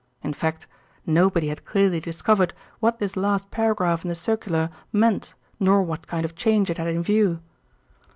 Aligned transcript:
In 0.23 0.33
fact, 0.33 0.65
nobody 1.05 1.49
had 1.49 1.63
clearly 1.63 1.99
discovered 1.99 2.55
what 2.79 2.97
this 2.97 3.15
last 3.15 3.51
paragraph 3.51 4.03
in 4.03 4.09
the 4.09 4.15
circular 4.15 4.71
meant 4.91 5.35
nor 5.59 5.83
what 5.83 6.07
kind 6.07 6.25
of 6.25 6.33
change 6.33 6.71
it 6.71 6.79
had 6.79 6.87
in 6.87 7.03
view. 7.03 7.39